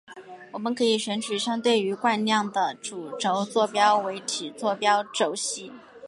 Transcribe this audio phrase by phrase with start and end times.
[0.51, 5.71] 我们可以选取相对于惯量的主轴坐标为体坐标轴系。